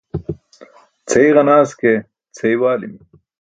Cʰeey 1.09 1.29
ġanaas 1.35 1.71
ke 1.79 1.91
cʰeey 2.35 2.55
waalimi. 2.61 2.99